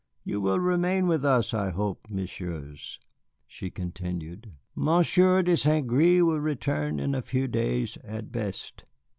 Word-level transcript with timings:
You 0.23 0.41
will 0.41 0.59
remain 0.59 1.05
with 1.05 1.23
us, 1.23 1.53
I 1.53 1.69
hope, 1.69 2.07
Messieurs," 2.09 2.99
she 3.45 3.69
continued. 3.69 4.51
"Monsieur 4.73 5.43
de 5.43 5.55
Saint 5.55 5.87
Gré 5.87 6.23
will 6.23 6.39
return 6.39 6.97
in 6.99 7.13
a 7.13 7.21
few 7.21 7.47
days 7.47 7.99
at 8.03 8.31
best." 8.31 8.85